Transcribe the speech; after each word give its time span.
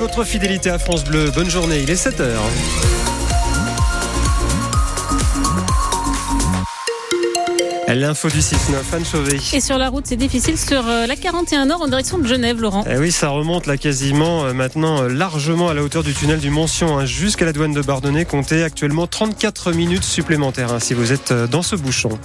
Votre 0.00 0.24
fidélité 0.24 0.70
à 0.70 0.78
France 0.80 1.04
Bleu, 1.04 1.30
bonne 1.30 1.48
journée, 1.48 1.78
il 1.80 1.88
est 1.88 1.94
7h. 1.94 2.32
L'info 7.94 8.28
du 8.28 8.40
6-9, 8.40 8.54
Anne 8.92 9.04
Chauvet. 9.04 9.38
Et 9.52 9.60
sur 9.60 9.78
la 9.78 9.88
route, 9.88 10.04
c'est 10.06 10.16
difficile 10.16 10.58
sur 10.58 10.86
euh, 10.88 11.06
la 11.06 11.14
41 11.14 11.66
Nord 11.66 11.82
en 11.82 11.86
direction 11.86 12.18
de 12.18 12.26
Genève, 12.26 12.60
Laurent. 12.60 12.84
Eh 12.90 12.96
oui, 12.96 13.12
ça 13.12 13.28
remonte 13.28 13.66
là 13.66 13.76
quasiment 13.76 14.44
euh, 14.44 14.52
maintenant 14.52 15.02
euh, 15.02 15.08
largement 15.08 15.68
à 15.68 15.74
la 15.74 15.82
hauteur 15.82 16.02
du 16.02 16.12
tunnel 16.12 16.40
du 16.40 16.50
Montsion 16.50 16.98
hein, 16.98 17.06
jusqu'à 17.06 17.44
la 17.44 17.52
douane 17.52 17.72
de 17.72 17.82
Bardonnay. 17.82 18.24
Comptez 18.24 18.64
actuellement 18.64 19.06
34 19.06 19.72
minutes 19.72 20.02
supplémentaires 20.02 20.72
hein, 20.72 20.80
si 20.80 20.92
vous 20.92 21.12
êtes 21.12 21.32
dans 21.32 21.62
ce 21.62 21.76
bouchon. 21.76 22.18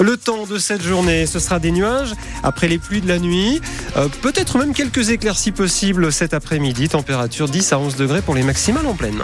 Le 0.00 0.16
temps 0.16 0.46
de 0.46 0.58
cette 0.58 0.82
journée, 0.82 1.26
ce 1.26 1.38
sera 1.38 1.58
des 1.58 1.70
nuages 1.70 2.14
après 2.42 2.68
les 2.68 2.78
pluies 2.78 3.02
de 3.02 3.08
la 3.08 3.18
nuit. 3.18 3.60
Peut-être 4.22 4.58
même 4.58 4.72
quelques 4.72 5.10
éclaircies 5.10 5.52
possibles 5.52 6.12
cet 6.12 6.34
après-midi. 6.34 6.88
Température 6.88 7.48
10 7.48 7.72
à 7.72 7.78
11 7.78 7.96
degrés 7.96 8.22
pour 8.22 8.34
les 8.34 8.42
maximales 8.42 8.86
en 8.86 8.94
pleine. 8.94 9.22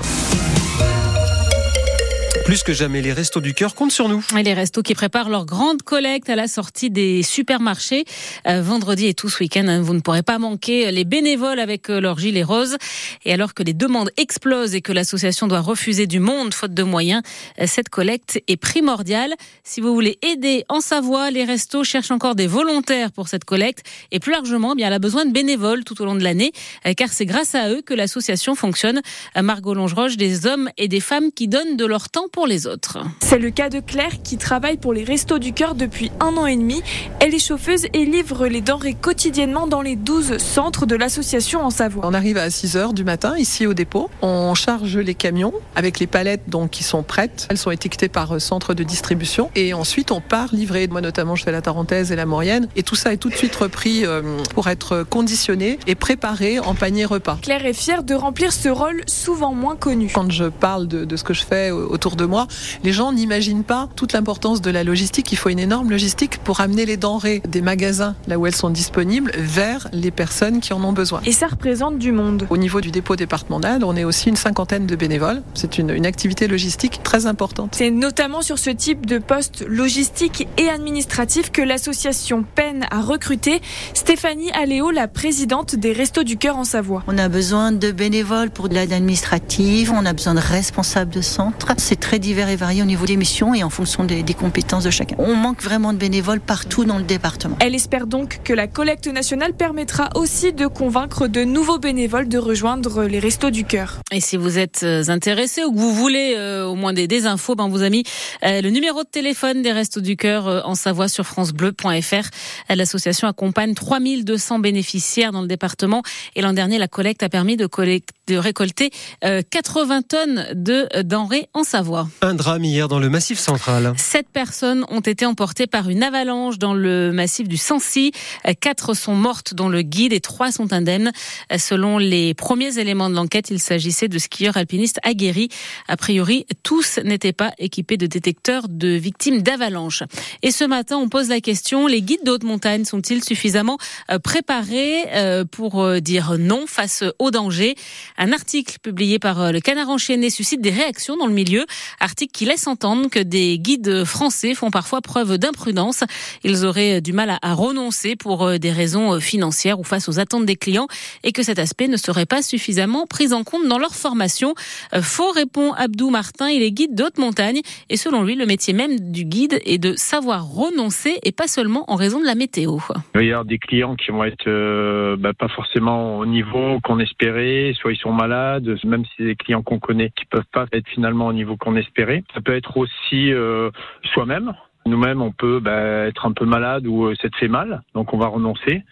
Plus 2.46 2.62
que 2.62 2.73
jamais, 2.73 3.02
les 3.02 3.12
Restos 3.12 3.41
du 3.41 3.55
Cœur 3.55 3.74
comptent 3.74 3.91
sur 3.91 4.09
nous. 4.09 4.24
Et 4.38 4.45
les 4.45 4.55
Restos 4.55 4.82
qui 4.82 4.95
préparent 4.95 5.28
leur 5.28 5.46
grande 5.46 5.82
collecte 5.82 6.30
à 6.30 6.36
la 6.36 6.46
sortie 6.46 6.91
des 6.91 7.24
supermarchés 7.24 8.05
euh, 8.46 8.62
vendredi 8.62 9.09
et 9.09 9.14
tout 9.14 9.28
ce 9.28 9.41
week-end. 9.41 9.66
Hein, 9.66 9.82
vous 9.82 9.95
ne 9.95 9.98
pourrez 9.98 10.22
pas 10.22 10.38
manquer 10.38 10.92
les 10.92 11.05
bénévoles 11.05 11.59
avec 11.59 11.91
euh, 11.91 12.00
leurs 12.00 12.20
gilets 12.20 12.45
roses. 12.45 12.77
Et 13.24 13.32
alors 13.32 13.52
que 13.52 13.64
les 13.64 13.74
demandes 13.74 14.12
explosent 14.16 14.77
et 14.77 14.80
que 14.80 14.92
l'association 14.92 15.48
doit 15.48 15.59
refuser 15.59 16.06
du 16.06 16.20
monde 16.20 16.55
faute 16.55 16.72
de 16.72 16.84
moyens, 16.84 17.20
euh, 17.60 17.64
cette 17.66 17.88
collecte 17.88 18.41
est 18.47 18.56
primordiale. 18.56 19.34
Si 19.64 19.80
vous 19.80 19.92
voulez 19.92 20.16
aider 20.22 20.64
en 20.69 20.80
Savoie, 20.80 21.33
les 21.33 21.42
Restos 21.42 21.83
cherchent 21.83 22.12
encore 22.12 22.36
des 22.36 22.47
volontaires 22.47 23.10
pour 23.10 23.27
cette 23.27 23.44
collecte. 23.44 23.84
Et 24.12 24.20
plus 24.20 24.30
largement, 24.30 24.74
eh 24.74 24.77
bien, 24.77 24.86
elle 24.86 24.92
a 24.92 25.00
besoin 25.00 25.24
de 25.24 25.33
bénévoles 25.33 25.83
tout 25.83 26.00
au 26.00 26.05
long 26.05 26.14
de 26.14 26.22
l'année, 26.22 26.52
car 26.97 27.08
c'est 27.08 27.27
grâce 27.27 27.56
à 27.56 27.70
eux 27.70 27.83
que 27.84 27.92
l'association 27.92 28.55
fonctionne. 28.55 29.00
Margot 29.34 29.74
Longeroche, 29.74 30.16
des 30.16 30.47
hommes 30.47 30.70
et 30.78 30.86
des 30.86 31.00
femmes 31.00 31.33
qui 31.33 31.48
donnent 31.48 31.77
de 31.77 31.84
leur 31.84 32.08
temps 32.08 32.28
pour 32.37 32.47
les 32.47 32.67
autres. 32.67 32.98
C'est 33.20 33.39
le 33.39 33.48
cas 33.48 33.70
de 33.70 33.81
Claire 33.81 34.20
qui 34.23 34.37
travaille 34.37 34.77
pour 34.77 34.92
les 34.92 35.05
Restos 35.05 35.39
du 35.39 35.55
Cœur 35.55 35.75
depuis 35.75 36.12
un 36.20 36.37
an 36.37 36.45
et 36.45 36.55
demi. 36.55 36.83
Elle 37.19 37.34
est 37.34 37.39
chauffeuse 37.39 37.87
et 37.95 38.05
livre 38.05 38.47
les 38.47 38.61
denrées 38.61 38.92
quotidiennement 38.92 39.67
dans 39.67 39.81
les 39.81 39.97
12 39.97 40.37
centres 40.37 40.84
de 40.84 40.95
l'association 40.97 41.64
en 41.64 41.70
Savoie. 41.70 42.03
On 42.07 42.12
arrive 42.12 42.37
à 42.37 42.51
6 42.51 42.77
h 42.77 42.92
du 42.92 43.05
matin 43.05 43.39
ici 43.39 43.67
au 43.67 43.73
dépôt. 43.73 44.11
On 44.20 44.55
charge 44.55 44.98
les 44.98 45.14
camions 45.14 45.55
avec 45.77 45.98
les 45.98 46.07
palettes 46.07 46.42
donc 46.51 46.73
qui 46.73 46.84
sont 46.84 47.03
prêtes. 47.03 47.47
Elles 47.48 47.57
sont 47.57 47.70
étiquetées 47.70 48.11
par 48.11 48.39
centre 48.39 48.75
de 48.75 48.83
distribution 48.83 49.51
et 49.55 49.73
ensuite 49.73 50.11
on 50.11 50.20
part 50.20 50.51
livrer. 50.53 50.89
Moi 50.89 51.01
notamment 51.01 51.37
je 51.37 51.45
fais 51.45 51.53
la 51.53 51.62
Tarentaise 51.62 52.12
et 52.12 52.17
la 52.17 52.27
Maurienne 52.27 52.69
et 52.77 52.83
tout 52.83 52.97
ça 52.97 53.14
est 53.14 53.17
tout 53.17 53.31
de 53.31 53.34
suite 53.34 53.57
repris 53.57 54.05
euh, 54.05 54.20
pour 54.55 54.69
être 54.69 55.05
conditionné 55.09 55.79
et 55.87 55.95
préparé 55.95 56.59
en 56.61 56.75
panier 56.75 57.07
repas. 57.07 57.39
Claire 57.41 57.64
est 57.64 57.73
fière 57.73 58.03
de 58.03 58.12
remplir 58.12 58.53
ce 58.53 58.69
rôle 58.69 59.01
souvent 59.07 59.55
moins 59.55 59.77
connu. 59.77 60.11
Quand 60.14 60.31
je 60.31 60.45
parle 60.45 60.87
de, 60.87 61.07
de 61.07 61.17
ce 61.17 61.25
que 61.25 61.33
je 61.33 61.42
fais 61.42 61.70
autour 61.70 62.14
de 62.14 62.25
moi, 62.27 62.46
les 62.84 62.92
gens 62.92 63.12
n'imaginent 63.12 63.64
pas 63.64 63.88
toute 63.96 64.12
l'importance 64.12 64.60
de 64.60 64.70
la 64.70 64.84
logistique. 64.84 65.32
Il 65.32 65.36
faut 65.36 65.48
une 65.48 65.58
énorme 65.58 65.91
logistique 65.91 66.38
pour 66.38 66.60
amener 66.60 66.86
les 66.86 66.96
denrées 66.96 67.42
des 67.48 67.62
magasins, 67.62 68.14
là 68.27 68.38
où 68.38 68.46
elles 68.46 68.55
sont 68.55 68.70
disponibles, 68.70 69.33
vers 69.36 69.88
les 69.92 70.10
personnes 70.10 70.60
qui 70.60 70.72
en 70.72 70.83
ont 70.84 70.92
besoin. 70.92 71.20
Et 71.24 71.33
ça 71.33 71.46
représente 71.46 71.98
du 71.98 72.12
monde. 72.12 72.46
Au 72.50 72.56
niveau 72.56 72.80
du 72.80 72.91
dépôt 72.91 73.16
départemental, 73.16 73.84
on 73.84 73.96
est 73.96 74.05
aussi 74.05 74.28
une 74.28 74.36
cinquantaine 74.36 74.86
de 74.86 74.96
bénévoles. 74.96 75.42
C'est 75.55 75.78
une, 75.78 75.91
une 75.91 76.06
activité 76.06 76.48
logistique 76.48 77.02
très 77.02 77.27
importante. 77.27 77.74
C'est 77.77 77.91
notamment 77.91 78.42
sur 78.42 78.58
ce 78.58 78.70
type 78.70 79.06
de 79.06 79.18
poste 79.18 79.64
logistique 79.68 80.48
et 80.58 80.68
administratif 80.68 81.50
que 81.50 81.62
l'association 81.62 82.44
peine 82.55 82.86
à 82.90 83.00
recruter. 83.00 83.61
Stéphanie 83.94 84.50
Aléo, 84.52 84.90
la 84.90 85.08
présidente 85.08 85.74
des 85.74 85.92
Restos 85.92 86.24
du 86.24 86.36
Cœur 86.36 86.56
en 86.56 86.64
Savoie. 86.64 87.02
On 87.06 87.18
a 87.18 87.28
besoin 87.28 87.72
de 87.72 87.90
bénévoles 87.92 88.50
pour 88.50 88.68
de 88.68 88.74
l'aide 88.74 88.92
administrative, 88.92 89.92
on 89.92 90.05
a 90.05 90.12
besoin 90.12 90.34
de 90.34 90.40
responsables 90.40 91.12
de 91.12 91.20
centre. 91.20 91.68
C'est 91.78 92.00
très 92.00 92.16
divers 92.19 92.48
et 92.48 92.56
varié 92.56 92.83
au 92.83 92.86
niveau 92.86 93.06
des 93.06 93.17
missions 93.17 93.55
et 93.55 93.62
en 93.62 93.70
fonction 93.70 94.05
des, 94.05 94.22
des, 94.22 94.34
compétences 94.34 94.84
de 94.84 94.91
chacun. 94.91 95.17
On 95.19 95.34
manque 95.34 95.62
vraiment 95.62 95.92
de 95.92 95.98
bénévoles 95.98 96.40
partout 96.40 96.85
dans 96.85 96.98
le 96.98 97.05
département. 97.05 97.57
Elle 97.61 97.74
espère 97.74 98.07
donc 98.07 98.40
que 98.45 98.52
la 98.52 98.67
collecte 98.67 99.07
nationale 99.07 99.55
permettra 99.55 100.11
aussi 100.14 100.52
de 100.52 100.67
convaincre 100.67 101.29
de 101.29 101.45
nouveaux 101.45 101.79
bénévoles 101.79 102.29
de 102.29 102.39
rejoindre 102.39 103.05
les 103.05 103.18
Restos 103.18 103.51
du 103.51 103.64
Cœur. 103.64 104.01
Et 104.13 104.20
si 104.20 104.36
vous 104.36 104.58
êtes 104.58 104.83
euh, 104.83 105.05
intéressé 105.08 105.64
ou 105.64 105.73
que 105.73 105.79
vous 105.79 105.95
voulez 105.95 106.35
euh, 106.36 106.67
au 106.67 106.74
moins 106.74 106.92
des, 106.92 107.07
des 107.07 107.27
infos, 107.27 107.55
ben 107.55 107.68
vous 107.68 107.83
a 107.83 107.90
mis 107.90 108.05
euh, 108.45 108.61
le 108.61 108.70
numéro 108.70 109.02
de 109.02 109.08
téléphone 109.08 109.63
des 109.63 109.73
Restos 109.73 110.01
du 110.01 110.17
Cœur 110.17 110.46
euh, 110.46 110.61
en 110.64 110.74
Savoie 110.74 111.08
sur 111.08 111.27
francebleu.fr. 111.27 112.74
L'association 112.74 113.29
accompagne 113.29 113.74
3200 113.74 114.58
bénéficiaires 114.58 115.33
dans 115.33 115.42
le 115.42 115.48
département 115.48 116.02
et 116.35 116.42
l'an 116.42 116.52
dernier, 116.52 116.79
la 116.79 116.89
collecte 116.89 117.23
a 117.23 117.29
permis 117.29 117.57
de, 117.57 117.67
collecte, 117.67 118.11
de 118.27 118.36
récolter 118.36 118.90
80 119.23 120.02
tonnes 120.02 120.46
de 120.55 120.89
denrées 121.02 121.48
en 121.55 121.64
Savoie. 121.64 122.05
Un 122.22 122.34
drame 122.34 122.64
hier 122.64 122.89
dans 122.89 122.98
le 122.98 123.08
Massif 123.08 123.39
central. 123.39 123.94
Sept 123.96 124.28
personnes 124.33 124.84
ont 124.89 125.00
été 125.00 125.27
emportées 125.27 125.67
par 125.67 125.89
une 125.89 126.02
avalanche 126.02 126.58
dans 126.58 126.74
le 126.74 127.12
massif 127.12 127.48
du 127.48 127.56
Sancy. 127.56 128.12
Quatre 128.61 128.94
sont 128.94 129.14
mortes 129.14 129.55
dans 129.55 129.69
le 129.69 129.82
guide 129.82 130.12
et 130.12 130.20
trois 130.20 130.52
sont 130.52 130.72
indemnes. 130.72 131.12
Selon 131.56 131.99
les 131.99 132.34
premiers 132.34 132.78
éléments 132.78 133.11
de 133.11 133.14
l'enquête, 133.14 133.50
il 133.50 133.61
s'agissait 133.61 134.08
de 134.08 134.19
skieurs 134.19 134.56
alpinistes 134.56 134.99
aguerris. 135.02 135.49
A 135.88 135.96
priori, 135.96 136.46
tous 136.62 136.99
n'étaient 137.05 137.32
pas 137.32 137.52
équipés 137.58 137.96
de 137.96 138.06
détecteurs 138.06 138.69
de 138.69 138.88
victimes 138.88 139.43
d'avalanche. 139.43 140.02
Et 140.43 140.50
ce 140.50 140.64
matin, 140.64 140.96
on 140.96 141.08
pose 141.08 141.28
la 141.28 141.40
question, 141.40 141.87
les 141.87 142.02
guides 142.02 142.25
d'haute 142.25 142.44
montagne 142.44 142.84
sont-ils 142.84 143.25
suffisamment 143.25 143.78
préparés 144.22 145.05
pour 145.50 146.00
dire 146.00 146.37
non 146.38 146.66
face 146.66 147.05
au 147.19 147.31
danger? 147.31 147.75
Un 148.19 148.32
article 148.32 148.78
publié 148.82 149.19
par 149.19 149.52
le 149.52 149.61
Canard 149.61 149.88
enchaîné 149.88 150.31
suscite 150.31 150.61
des 150.61 150.70
réactions 150.70 151.16
dans 151.16 151.26
le 151.26 151.32
milieu. 151.32 151.64
Article 152.00 152.32
qui 152.32 152.44
laisse 152.44 152.67
entendre 152.67 153.08
que 153.11 153.19
des 153.19 153.58
guides 153.58 154.05
français 154.05 154.55
font 154.55 154.70
parfois 154.70 155.00
preuve 155.00 155.38
d'imprudence. 155.38 156.05
Ils 156.44 156.64
auraient 156.64 157.00
du 157.00 157.12
mal 157.12 157.38
à 157.40 157.55
renoncer 157.55 158.17
pour 158.17 158.58
des 158.58 158.73
raisons 158.73 159.20
financières 159.20 159.79
ou 159.79 159.84
face 159.84 160.08
aux 160.08 160.19
attentes 160.19 160.46
des 160.46 160.56
clients 160.56 160.88
et 161.25 161.32
que 161.32 161.43
cet 161.43 161.58
aspect 161.58 161.88
ne 161.88 161.96
serait 161.96 162.26
pas 162.26 162.43
suffisamment 162.43 163.06
pris 163.06 163.32
en 163.32 163.44
compte 163.44 163.69
dans 163.69 163.79
leur 163.79 163.94
formation. 163.94 164.55
Faux 165.00 165.31
répond 165.31 165.73
Abdou 165.73 166.11
Martin, 166.11 166.49
il 166.49 166.62
est 166.62 166.73
guide 166.73 166.94
d'haute 166.94 167.19
montagne 167.19 167.61
et 167.88 167.96
selon 167.96 168.23
lui, 168.23 168.34
le 168.34 168.46
métier 168.46 168.73
même 168.73 168.99
du 169.12 169.25
guide 169.25 169.61
est 169.64 169.78
de 169.78 169.94
savoir 169.96 170.46
renoncer 170.49 171.19
et 171.23 171.32
pas 171.32 171.46
seulement 171.46 171.84
en 171.90 171.96
raison 171.96 172.20
de 172.20 172.26
la 172.26 172.34
météo. 172.34 172.78
Il 173.14 173.19
va 173.19 173.23
y 173.23 173.31
avoir 173.31 173.44
des 173.44 173.58
clients 173.58 173.94
qui 173.96 174.11
vont 174.11 174.25
être 174.25 174.49
euh, 174.49 175.17
bah, 175.17 175.32
pas 175.32 175.49
forcément 175.49 176.19
au 176.19 176.26
niveau 176.26 176.81
qu'on 176.82 176.99
espérait, 176.99 177.73
soit 177.81 177.93
ils 177.93 177.99
sont 177.99 178.12
malades, 178.12 178.67
même 178.84 179.05
si 179.05 179.11
c'est 179.19 179.25
des 179.25 179.37
clients 179.37 179.62
qu'on 179.62 179.78
connaît 179.78 180.11
qui 180.17 180.25
peuvent 180.26 180.44
pas 180.52 180.67
être 180.73 180.88
finalement 180.88 181.26
au 181.26 181.32
niveau 181.32 181.56
qu'on 181.56 181.75
espérait. 181.76 182.25
Ça 182.35 182.41
peut 182.41 182.55
être 182.55 182.76
aussi 182.76 183.32
euh, 183.32 183.70
soi-même. 184.12 184.53
Nous-mêmes, 184.87 185.20
on 185.20 185.32
peut 185.32 185.61
bah, 185.61 186.06
être 186.06 186.26
un 186.26 186.32
peu 186.32 186.44
malade 186.44 186.87
ou 186.87 187.12
ça 187.17 187.29
te 187.29 187.37
fait 187.37 187.49
mal, 187.49 187.82
donc 187.94 188.14
on 188.14 188.19
va 188.19 188.29
renoncer. 188.29 188.85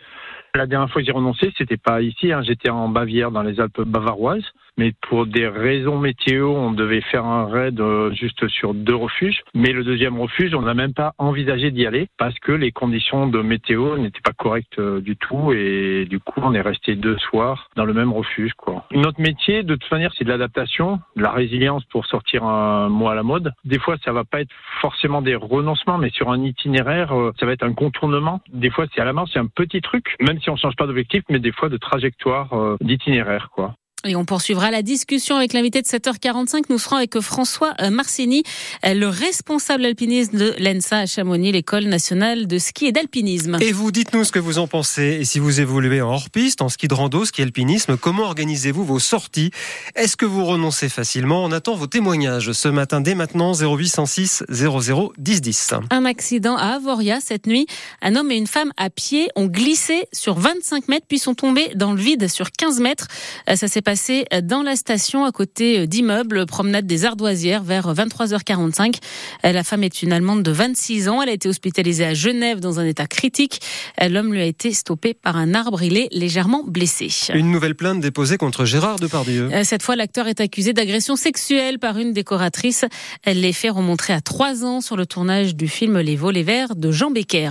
La 0.56 0.66
dernière 0.66 0.90
fois 0.90 1.02
que 1.02 1.06
j'ai 1.06 1.12
renoncé, 1.12 1.52
c'était 1.56 1.76
pas 1.76 2.00
ici. 2.00 2.32
Hein. 2.32 2.42
J'étais 2.42 2.70
en 2.70 2.88
Bavière, 2.88 3.30
dans 3.30 3.42
les 3.42 3.60
Alpes 3.60 3.82
bavaroises. 3.82 4.44
Mais 4.76 4.92
pour 5.08 5.26
des 5.26 5.46
raisons 5.46 5.98
météo, 5.98 6.48
on 6.48 6.72
devait 6.72 7.00
faire 7.00 7.24
un 7.24 7.46
raid 7.46 7.80
euh, 7.80 8.12
juste 8.12 8.48
sur 8.48 8.74
deux 8.74 8.94
refuges. 8.94 9.40
Mais 9.54 9.72
le 9.72 9.84
deuxième 9.84 10.18
refuge, 10.20 10.54
on 10.54 10.62
n'a 10.62 10.74
même 10.74 10.94
pas 10.94 11.14
envisagé 11.18 11.70
d'y 11.70 11.86
aller 11.86 12.08
parce 12.18 12.36
que 12.40 12.50
les 12.50 12.72
conditions 12.72 13.28
de 13.28 13.40
météo 13.40 13.96
n'étaient 13.98 14.20
pas 14.20 14.32
correctes 14.32 14.78
euh, 14.80 15.00
du 15.00 15.16
tout. 15.16 15.52
Et 15.52 16.06
du 16.06 16.18
coup, 16.18 16.40
on 16.42 16.54
est 16.54 16.60
resté 16.60 16.96
deux 16.96 17.16
soirs 17.18 17.70
dans 17.76 17.84
le 17.84 17.94
même 17.94 18.12
refuge. 18.12 18.52
Quoi. 18.54 18.84
Notre 18.92 19.20
métier, 19.20 19.62
de 19.62 19.76
toute 19.76 19.90
manière, 19.92 20.12
c'est 20.18 20.24
de 20.24 20.30
l'adaptation, 20.30 21.00
de 21.16 21.22
la 21.22 21.30
résilience 21.30 21.84
pour 21.84 22.06
sortir 22.06 22.44
un 22.44 22.88
mot 22.88 23.08
à 23.08 23.14
la 23.14 23.22
mode. 23.22 23.52
Des 23.64 23.78
fois, 23.78 23.96
ça 24.04 24.12
va 24.12 24.24
pas 24.24 24.40
être 24.40 24.52
forcément 24.80 25.22
des 25.22 25.36
renoncements, 25.36 25.98
mais 25.98 26.10
sur 26.10 26.30
un 26.30 26.42
itinéraire, 26.42 27.16
euh, 27.16 27.32
ça 27.38 27.46
va 27.46 27.52
être 27.52 27.64
un 27.64 27.74
contournement. 27.74 28.40
Des 28.52 28.70
fois, 28.70 28.86
c'est 28.92 29.00
à 29.00 29.04
la 29.04 29.12
main, 29.12 29.24
c'est 29.32 29.38
un 29.38 29.46
petit 29.46 29.80
truc, 29.80 30.16
même 30.20 30.40
si 30.40 30.50
on 30.50 30.56
change 30.56 30.74
pas 30.74 30.86
d'objectif, 30.86 31.22
mais 31.30 31.38
des 31.38 31.52
fois 31.52 31.68
de 31.68 31.76
trajectoire, 31.76 32.76
d'itinéraire, 32.80 33.50
quoi. 33.54 33.74
Et 34.06 34.16
on 34.16 34.26
poursuivra 34.26 34.70
la 34.70 34.82
discussion 34.82 35.36
avec 35.36 35.54
l'invité 35.54 35.80
de 35.80 35.86
7h45. 35.86 36.64
Nous 36.68 36.78
serons 36.78 36.96
avec 36.96 37.18
François 37.20 37.72
Marcini, 37.90 38.42
le 38.82 39.06
responsable 39.06 39.86
alpinisme 39.86 40.36
de 40.36 40.54
l'ENSA 40.58 40.98
à 40.98 41.06
Chamonix, 41.06 41.52
l'école 41.52 41.84
nationale 41.84 42.46
de 42.46 42.58
ski 42.58 42.84
et 42.86 42.92
d'alpinisme. 42.92 43.56
Et 43.62 43.72
vous, 43.72 43.90
dites-nous 43.90 44.24
ce 44.24 44.32
que 44.32 44.38
vous 44.38 44.58
en 44.58 44.66
pensez. 44.66 45.16
Et 45.20 45.24
si 45.24 45.38
vous 45.38 45.58
évoluez 45.58 46.02
en 46.02 46.10
hors-piste, 46.10 46.60
en 46.60 46.68
ski 46.68 46.86
de 46.86 46.92
rando, 46.92 47.24
ski 47.24 47.40
alpinisme, 47.40 47.96
comment 47.96 48.24
organisez-vous 48.24 48.84
vos 48.84 48.98
sorties? 48.98 49.52
Est-ce 49.94 50.18
que 50.18 50.26
vous 50.26 50.44
renoncez 50.44 50.90
facilement? 50.90 51.42
On 51.42 51.50
attend 51.50 51.74
vos 51.74 51.86
témoignages 51.86 52.52
ce 52.52 52.68
matin, 52.68 53.00
dès 53.00 53.14
maintenant, 53.14 53.54
0806 53.54 54.44
00 54.50 55.14
10 55.16 55.40
10. 55.40 55.74
Un 55.88 56.04
accident 56.04 56.56
à 56.58 56.74
Avoria 56.74 57.20
cette 57.22 57.46
nuit. 57.46 57.66
Un 58.02 58.16
homme 58.16 58.30
et 58.30 58.36
une 58.36 58.48
femme 58.48 58.72
à 58.76 58.90
pied 58.90 59.28
ont 59.34 59.46
glissé 59.46 60.08
sur 60.12 60.38
25 60.38 60.88
mètres 60.88 61.06
puis 61.08 61.18
sont 61.18 61.34
tombés 61.34 61.70
dans 61.74 61.94
le 61.94 62.00
vide 62.02 62.28
sur 62.28 62.52
15 62.52 62.80
mètres. 62.80 63.08
Ça 63.54 63.66
s'est 63.66 63.80
passé 63.80 63.93
passé 63.94 64.24
dans 64.42 64.64
la 64.64 64.74
station 64.74 65.24
à 65.24 65.30
côté 65.30 65.86
d'immeubles, 65.86 66.46
promenade 66.46 66.84
des 66.84 67.04
Ardoisières 67.04 67.62
vers 67.62 67.94
23h45. 67.94 68.96
La 69.44 69.62
femme 69.62 69.84
est 69.84 70.02
une 70.02 70.12
Allemande 70.12 70.42
de 70.42 70.50
26 70.50 71.08
ans. 71.08 71.22
Elle 71.22 71.28
a 71.28 71.32
été 71.32 71.48
hospitalisée 71.48 72.04
à 72.04 72.12
Genève 72.12 72.58
dans 72.58 72.80
un 72.80 72.86
état 72.86 73.06
critique. 73.06 73.60
L'homme 74.04 74.32
lui 74.32 74.40
a 74.40 74.46
été 74.46 74.72
stoppé 74.72 75.14
par 75.14 75.36
un 75.36 75.54
arbre. 75.54 75.80
Il 75.84 75.96
est 75.96 76.08
légèrement 76.10 76.64
blessé. 76.66 77.08
Une 77.34 77.52
nouvelle 77.52 77.76
plainte 77.76 78.00
déposée 78.00 78.36
contre 78.36 78.64
Gérard 78.64 78.98
Depardieu. 78.98 79.48
Euh, 79.52 79.62
cette 79.62 79.84
fois, 79.84 79.94
l'acteur 79.94 80.26
est 80.26 80.40
accusé 80.40 80.72
d'agression 80.72 81.14
sexuelle 81.14 81.78
par 81.78 81.96
une 81.96 82.12
décoratrice. 82.12 82.84
Les 83.24 83.52
faits 83.52 83.74
remontrés 83.74 84.12
à 84.12 84.20
trois 84.20 84.64
ans 84.64 84.80
sur 84.80 84.96
le 84.96 85.06
tournage 85.06 85.54
du 85.54 85.68
film 85.68 86.00
Les 86.00 86.16
Volets 86.16 86.42
Verts 86.42 86.74
de 86.74 86.90
Jean 86.90 87.12
Becker. 87.12 87.50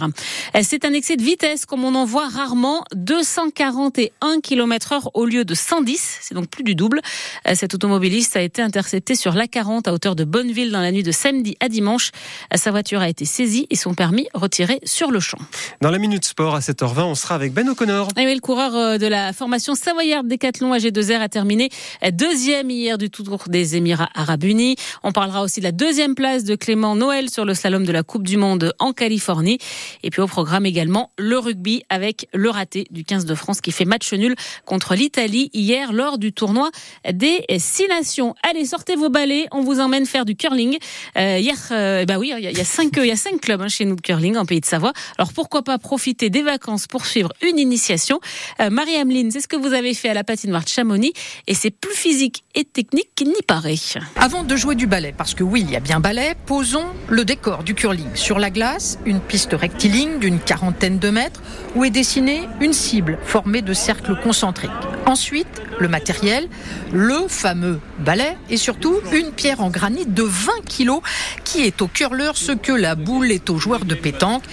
Euh, 0.57 0.59
c'est 0.61 0.83
un 0.83 0.91
excès 0.91 1.15
de 1.15 1.23
vitesse 1.23 1.65
comme 1.65 1.85
on 1.85 1.95
en 1.95 2.03
voit 2.03 2.27
rarement. 2.27 2.83
241 2.95 4.41
km 4.41 4.91
heure 4.91 5.09
au 5.13 5.25
lieu 5.25 5.45
de 5.45 5.55
110. 5.55 6.31
C'est 6.33 6.39
donc 6.39 6.49
plus 6.49 6.63
du 6.63 6.73
double. 6.73 6.99
Euh, 7.47 7.53
cet 7.53 7.75
automobiliste 7.75 8.35
a 8.35 8.41
été 8.41 8.63
intercepté 8.63 9.13
sur 9.13 9.33
l'A40 9.33 9.87
à 9.87 9.93
hauteur 9.93 10.15
de 10.15 10.23
Bonneville 10.23 10.71
dans 10.71 10.81
la 10.81 10.91
nuit 10.91 11.03
de 11.03 11.11
samedi 11.11 11.55
à 11.59 11.69
dimanche. 11.69 12.09
Sa 12.55 12.71
voiture 12.71 13.01
a 13.01 13.09
été 13.09 13.25
saisie 13.25 13.67
et 13.69 13.75
son 13.75 13.93
permis 13.93 14.27
retiré 14.33 14.79
sur 14.83 15.11
le 15.11 15.19
champ. 15.19 15.37
Dans 15.81 15.91
la 15.91 15.99
Minute 15.99 16.25
Sport 16.25 16.55
à 16.55 16.59
7h20, 16.59 17.03
on 17.03 17.13
sera 17.13 17.35
avec 17.35 17.53
Ben 17.53 17.69
O'Connor. 17.69 18.07
Et 18.17 18.25
oui, 18.25 18.33
le 18.33 18.39
coureur 18.39 18.97
de 18.97 19.05
la 19.05 19.31
formation 19.31 19.75
savoyarde 19.75 20.27
Décathlon 20.27 20.75
AG2R 20.75 21.19
a 21.19 21.29
terminé 21.29 21.69
deuxième 22.11 22.71
hier 22.71 22.97
du 22.97 23.11
Tour 23.11 23.43
des 23.47 23.75
Émirats 23.75 24.09
Arabes 24.15 24.45
Unis. 24.45 24.75
On 25.03 25.11
parlera 25.11 25.43
aussi 25.43 25.59
de 25.59 25.65
la 25.65 25.71
deuxième 25.71 26.15
place 26.15 26.45
de 26.45 26.55
Clément 26.55 26.95
Noël 26.95 27.29
sur 27.29 27.45
le 27.45 27.53
slalom 27.53 27.85
de 27.85 27.91
la 27.91 28.01
Coupe 28.01 28.23
du 28.23 28.37
Monde 28.37 28.73
en 28.79 28.91
Californie. 28.91 29.59
Et 30.01 30.09
puis 30.09 30.21
au 30.21 30.27
programme 30.27 30.65
également 30.65 31.11
le 31.19 31.37
rugby 31.37 31.83
avec 31.89 32.27
le 32.33 32.49
raté 32.49 32.87
du 32.89 33.03
15 33.03 33.25
de 33.25 33.35
France 33.35 33.61
qui 33.61 33.71
fait 33.71 33.85
match 33.85 34.11
nul 34.13 34.35
contre 34.65 34.95
l'Italie 34.95 35.51
hier 35.53 35.93
lors 35.93 36.17
du 36.17 36.22
tournoi 36.31 36.69
des 37.11 37.45
Six 37.57 37.87
Nations. 37.87 38.35
Allez, 38.49 38.65
sortez 38.65 38.95
vos 38.95 39.09
balais, 39.09 39.47
on 39.51 39.61
vous 39.61 39.79
emmène 39.79 40.05
faire 40.05 40.25
du 40.25 40.35
curling. 40.35 40.77
Euh, 41.17 41.37
hier, 41.39 41.57
euh, 41.71 42.05
bah 42.05 42.17
oui, 42.17 42.31
il 42.37 42.43
y, 42.43 42.61
a 42.61 42.65
cinq, 42.65 42.91
il 42.97 43.05
y 43.05 43.11
a 43.11 43.15
cinq 43.15 43.41
clubs 43.41 43.61
hein, 43.61 43.67
chez 43.67 43.85
nous 43.85 43.95
curling 43.95 44.37
en 44.37 44.45
Pays 44.45 44.61
de 44.61 44.65
Savoie. 44.65 44.93
Alors 45.17 45.33
pourquoi 45.33 45.63
pas 45.63 45.77
profiter 45.77 46.29
des 46.29 46.41
vacances 46.41 46.87
pour 46.87 47.05
suivre 47.05 47.33
une 47.41 47.59
initiation. 47.59 48.19
Euh, 48.59 48.69
Marie-Ameline, 48.69 49.31
c'est 49.31 49.41
ce 49.41 49.47
que 49.47 49.55
vous 49.55 49.73
avez 49.73 49.93
fait 49.93 50.09
à 50.09 50.13
la 50.13 50.23
patinoire 50.23 50.63
de 50.63 50.69
Chamonix 50.69 51.13
et 51.47 51.53
c'est 51.53 51.71
plus 51.71 51.95
physique 51.95 52.43
et 52.55 52.63
technique 52.63 53.09
qu'il 53.15 53.29
n'y 53.29 53.41
paraît. 53.47 53.73
Avant 54.15 54.43
de 54.43 54.55
jouer 54.55 54.75
du 54.75 54.85
ballet, 54.85 55.13
parce 55.17 55.33
que 55.33 55.43
oui, 55.43 55.61
il 55.61 55.71
y 55.71 55.75
a 55.75 55.79
bien 55.79 55.99
ballet, 55.99 56.35
posons 56.45 56.85
le 57.09 57.25
décor 57.25 57.63
du 57.63 57.73
curling. 57.73 58.15
Sur 58.15 58.37
la 58.37 58.51
glace, 58.51 58.99
une 59.05 59.19
piste 59.19 59.53
rectiligne 59.53 60.19
d'une 60.19 60.39
quarantaine 60.39 60.99
de 60.99 61.09
mètres 61.09 61.41
où 61.75 61.83
est 61.83 61.89
dessinée 61.89 62.41
une 62.61 62.73
cible 62.73 63.17
formée 63.25 63.61
de 63.61 63.73
cercles 63.73 64.15
concentriques. 64.21 64.69
Ensuite, 65.05 65.61
le 65.79 65.87
matériel, 65.87 66.02
le 66.91 67.27
fameux 67.27 67.79
balai 67.99 68.37
et 68.49 68.57
surtout 68.57 68.95
une 69.11 69.31
pierre 69.31 69.61
en 69.61 69.69
granit 69.69 70.05
de 70.05 70.23
20 70.23 70.65
kilos 70.67 71.01
qui 71.43 71.63
est 71.63 71.81
au 71.81 71.87
curleur 71.87 72.37
ce 72.37 72.51
que 72.51 72.71
la 72.71 72.95
boule 72.95 73.31
est 73.31 73.49
aux 73.49 73.57
joueurs 73.57 73.85
de 73.85 73.95
pétanque. 73.95 74.43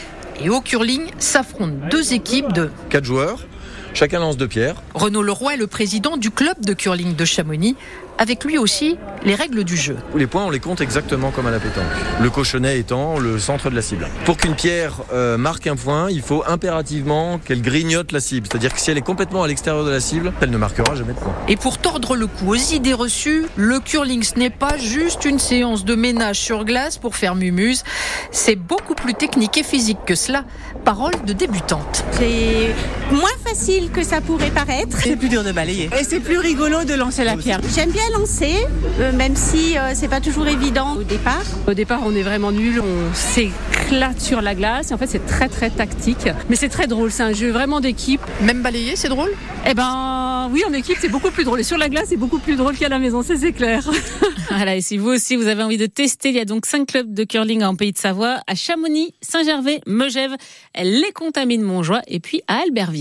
Et 0.43 0.49
au 0.49 0.62
curling 0.62 1.02
s'affrontent 1.19 1.88
deux 1.91 2.14
équipes 2.14 2.52
de 2.55 2.70
4 2.88 3.05
joueurs 3.05 3.44
Chacun 3.93 4.20
lance 4.20 4.37
deux 4.37 4.49
pierres. 4.49 4.76
Renaud 4.94 5.23
Leroy 5.23 5.55
est 5.55 5.56
le 5.56 5.67
président 5.67 6.17
du 6.17 6.31
club 6.31 6.64
de 6.64 6.73
curling 6.75 7.17
de 7.17 7.25
Chamonix 7.25 7.76
avec 8.20 8.44
lui 8.44 8.58
aussi 8.58 8.99
les 9.25 9.34
règles 9.34 9.64
du 9.64 9.76
jeu. 9.76 9.96
Les 10.14 10.26
points, 10.26 10.44
on 10.44 10.50
les 10.50 10.61
compte 10.61 10.81
exactement 10.81 11.31
comme 11.31 11.46
à 11.46 11.50
la 11.50 11.58
pétanque. 11.58 11.84
Le 12.20 12.31
cochonnet 12.31 12.78
étant 12.78 13.19
le 13.19 13.38
centre 13.38 13.70
de 13.70 13.75
la 13.75 13.82
cible. 13.82 14.06
Pour 14.25 14.37
qu'une 14.37 14.55
pierre 14.55 15.02
euh, 15.12 15.37
marque 15.37 15.67
un 15.67 15.76
point, 15.76 16.11
il 16.11 16.22
faut 16.22 16.43
impérativement 16.46 17.38
qu'elle 17.38 17.62
grignote 17.62 18.12
la 18.12 18.20
cible. 18.20 18.46
C'est-à-dire 18.50 18.75
que 18.75 18.81
si 18.81 18.90
elle 18.90 18.99
est 18.99 19.02
complètement 19.02 19.43
à 19.43 19.49
l'extérieur 19.49 19.84
de 19.84 19.90
la 19.90 20.00
cible, 20.00 20.32
elle 20.40 20.50
ne 20.50 20.58
marquera 20.58 20.94
jamais 20.94 21.14
de 21.14 21.19
point. 21.19 21.34
Et 21.49 21.56
pour 21.56 21.78
tordre 21.78 22.14
le 22.14 22.26
cou 22.26 22.52
aux 22.52 22.55
idées 22.55 22.94
reçues, 22.94 23.46
le 23.56 23.81
curling, 23.81 24.23
ce 24.23 24.38
n'est 24.38 24.50
pas 24.50 24.76
juste 24.76 25.25
une 25.25 25.38
séance 25.38 25.84
de 25.84 25.94
ménage 25.94 26.38
sur 26.38 26.64
glace 26.64 26.99
pour 26.99 27.16
faire 27.16 27.34
mumuse. 27.34 27.84
C'est 28.31 28.56
beaucoup 28.56 28.94
plus 28.94 29.14
technique 29.14 29.56
et 29.56 29.64
physique 29.64 29.99
que 30.06 30.14
cela. 30.14 30.44
Parole 30.84 31.14
de 31.26 31.32
débutante. 31.32 32.05
C'est 32.12 32.75
moins 33.11 33.28
facile 33.44 33.90
que 33.90 34.02
ça 34.02 34.20
pourrait 34.20 34.50
paraître. 34.50 34.96
C'est 35.02 35.16
plus 35.16 35.28
dur 35.28 35.44
de 35.44 35.52
balayer. 35.52 35.90
Et 35.99 36.05
c'est 36.05 36.20
plus 36.20 36.38
rigolo 36.38 36.84
de 36.84 36.94
lancer 36.94 37.25
la 37.25 37.37
pierre. 37.37 37.61
J'aime 37.75 37.90
bien 37.90 38.10
lancer, 38.11 38.67
euh, 39.01 39.12
même 39.12 39.37
si 39.37 39.77
euh, 39.77 39.93
c'est 39.95 40.09
pas 40.09 40.21
toujours 40.21 40.47
évident 40.47 40.97
au 40.97 41.03
départ. 41.03 41.43
Au 41.67 41.75
départ, 41.75 42.01
on 42.05 42.15
est 42.15 42.23
vraiment 42.23 42.53
nul, 42.53 42.81
on 42.81 43.15
s'éclate 43.15 44.21
sur 44.21 44.41
la 44.41 44.55
glace. 44.55 44.91
Et 44.91 44.95
en 44.95 44.99
fait, 44.99 45.07
c'est 45.07 45.27
très 45.27 45.49
très 45.49 45.71
tactique, 45.71 46.29
mais 46.49 46.57
c'est 46.57 46.69
très 46.69 46.87
drôle. 46.87 47.11
C'est 47.11 47.23
un 47.23 47.33
jeu 47.33 47.51
vraiment 47.51 47.81
d'équipe. 47.81 48.21
Même 48.43 48.62
balayer, 48.62 48.97
c'est 48.97 49.09
drôle? 49.09 49.31
Eh 49.69 49.75
ben, 49.75 50.49
oui, 50.53 50.62
en 50.69 50.73
équipe, 50.73 50.97
c'est 51.01 51.09
beaucoup 51.09 51.31
plus 51.31 51.45
drôle. 51.45 51.61
Et 51.61 51.65
sur 51.65 51.79
la 51.79 51.89
glace, 51.89 52.07
c'est 52.09 52.17
beaucoup 52.17 52.39
plus 52.39 52.57
drôle 52.57 52.77
qu'à 52.77 52.89
la 52.89 52.99
maison, 52.99 53.23
c'est 53.23 53.53
clair. 53.53 53.89
voilà. 54.51 54.77
Et 54.77 54.81
si 54.81 54.97
vous 54.99 55.11
aussi 55.11 55.37
vous 55.37 55.47
avez 55.47 55.62
envie 55.62 55.79
de 55.79 55.87
tester, 55.87 56.31
il 56.31 56.37
y 56.37 56.41
a 56.41 56.45
donc 56.45 56.67
cinq 56.67 56.89
clubs 56.89 57.12
de 57.12 57.25
curling 57.25 57.62
en 57.62 57.75
Pays 57.77 57.93
de 57.93 57.99
Savoie, 57.99 58.41
à 58.47 58.55
Chamonix, 58.55 59.15
Saint-Gervais, 59.23 59.81
Megève, 59.87 60.37
les 60.83 61.12
Contamines 61.15 61.62
Montjoie 61.62 62.01
et 62.09 62.21
puis 62.21 62.43
à 62.49 62.62
Albertville. 62.62 62.99